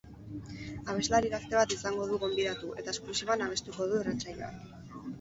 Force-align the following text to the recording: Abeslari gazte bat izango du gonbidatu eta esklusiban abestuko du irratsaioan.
Abeslari 0.93 1.31
gazte 1.33 1.59
bat 1.59 1.77
izango 1.77 2.09
du 2.13 2.19
gonbidatu 2.25 2.73
eta 2.83 2.97
esklusiban 2.97 3.49
abestuko 3.51 3.91
du 3.95 4.05
irratsaioan. 4.05 4.63